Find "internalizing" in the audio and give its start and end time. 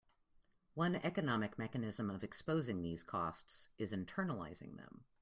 3.93-4.75